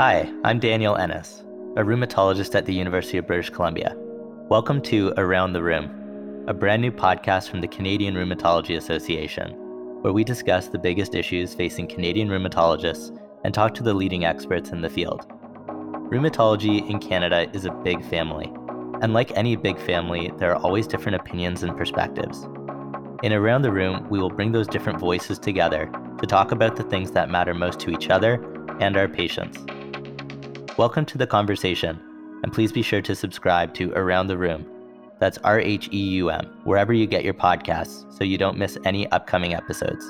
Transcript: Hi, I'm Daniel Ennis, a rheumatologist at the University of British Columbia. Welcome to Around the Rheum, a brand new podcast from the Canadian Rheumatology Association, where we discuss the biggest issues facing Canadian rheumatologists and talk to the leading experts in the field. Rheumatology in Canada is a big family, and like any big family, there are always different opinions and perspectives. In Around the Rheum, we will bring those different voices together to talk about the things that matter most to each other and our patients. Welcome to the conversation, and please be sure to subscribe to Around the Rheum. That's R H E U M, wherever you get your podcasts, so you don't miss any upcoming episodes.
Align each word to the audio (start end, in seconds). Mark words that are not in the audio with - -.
Hi, 0.00 0.32
I'm 0.44 0.60
Daniel 0.60 0.94
Ennis, 0.94 1.42
a 1.76 1.82
rheumatologist 1.82 2.54
at 2.54 2.64
the 2.64 2.72
University 2.72 3.18
of 3.18 3.26
British 3.26 3.50
Columbia. 3.50 3.96
Welcome 4.48 4.80
to 4.82 5.12
Around 5.16 5.54
the 5.54 5.60
Rheum, 5.60 6.44
a 6.46 6.54
brand 6.54 6.82
new 6.82 6.92
podcast 6.92 7.50
from 7.50 7.60
the 7.60 7.66
Canadian 7.66 8.14
Rheumatology 8.14 8.76
Association, 8.76 9.54
where 10.02 10.12
we 10.12 10.22
discuss 10.22 10.68
the 10.68 10.78
biggest 10.78 11.16
issues 11.16 11.52
facing 11.52 11.88
Canadian 11.88 12.28
rheumatologists 12.28 13.20
and 13.42 13.52
talk 13.52 13.74
to 13.74 13.82
the 13.82 13.92
leading 13.92 14.24
experts 14.24 14.70
in 14.70 14.82
the 14.82 14.88
field. 14.88 15.26
Rheumatology 15.66 16.88
in 16.88 17.00
Canada 17.00 17.50
is 17.52 17.64
a 17.64 17.72
big 17.72 18.04
family, 18.04 18.52
and 19.02 19.12
like 19.12 19.36
any 19.36 19.56
big 19.56 19.80
family, 19.80 20.30
there 20.38 20.52
are 20.52 20.62
always 20.62 20.86
different 20.86 21.16
opinions 21.16 21.64
and 21.64 21.76
perspectives. 21.76 22.44
In 23.24 23.32
Around 23.32 23.62
the 23.62 23.72
Rheum, 23.72 24.08
we 24.08 24.20
will 24.20 24.30
bring 24.30 24.52
those 24.52 24.68
different 24.68 25.00
voices 25.00 25.40
together 25.40 25.90
to 26.20 26.26
talk 26.28 26.52
about 26.52 26.76
the 26.76 26.84
things 26.84 27.10
that 27.10 27.30
matter 27.30 27.52
most 27.52 27.80
to 27.80 27.90
each 27.90 28.10
other 28.10 28.34
and 28.78 28.96
our 28.96 29.08
patients. 29.08 29.58
Welcome 30.78 31.06
to 31.06 31.18
the 31.18 31.26
conversation, 31.26 31.98
and 32.44 32.52
please 32.52 32.70
be 32.70 32.82
sure 32.82 33.02
to 33.02 33.16
subscribe 33.16 33.74
to 33.74 33.92
Around 33.94 34.28
the 34.28 34.38
Rheum. 34.38 34.64
That's 35.18 35.36
R 35.38 35.58
H 35.58 35.88
E 35.92 35.98
U 36.10 36.30
M, 36.30 36.44
wherever 36.62 36.92
you 36.92 37.04
get 37.04 37.24
your 37.24 37.34
podcasts, 37.34 38.06
so 38.16 38.22
you 38.22 38.38
don't 38.38 38.56
miss 38.56 38.78
any 38.84 39.10
upcoming 39.10 39.54
episodes. 39.54 40.06